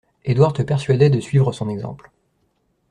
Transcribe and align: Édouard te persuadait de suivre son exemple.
Édouard 0.25 0.53
te 0.53 0.63
persuadait 0.63 1.11
de 1.11 1.19
suivre 1.19 1.51
son 1.51 1.69
exemple. 1.69 2.09